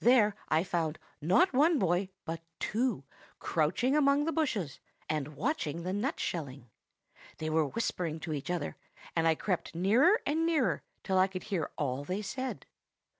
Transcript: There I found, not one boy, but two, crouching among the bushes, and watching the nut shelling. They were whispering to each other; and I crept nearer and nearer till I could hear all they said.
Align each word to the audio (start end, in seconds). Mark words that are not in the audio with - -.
There 0.00 0.34
I 0.48 0.64
found, 0.64 0.98
not 1.20 1.52
one 1.52 1.78
boy, 1.78 2.08
but 2.24 2.40
two, 2.58 3.04
crouching 3.38 3.94
among 3.96 4.24
the 4.24 4.32
bushes, 4.32 4.80
and 5.08 5.36
watching 5.36 5.84
the 5.84 5.92
nut 5.92 6.18
shelling. 6.18 6.68
They 7.38 7.50
were 7.50 7.66
whispering 7.68 8.18
to 8.22 8.32
each 8.32 8.50
other; 8.50 8.74
and 9.14 9.28
I 9.28 9.36
crept 9.36 9.76
nearer 9.76 10.20
and 10.26 10.44
nearer 10.44 10.82
till 11.04 11.18
I 11.18 11.28
could 11.28 11.44
hear 11.44 11.70
all 11.78 12.02
they 12.02 12.20
said. 12.20 12.66